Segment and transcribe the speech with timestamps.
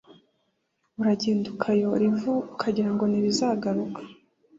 [1.01, 3.99] Uragenda ukayora ivu ukagira ngo nibizakugiraho ingaruka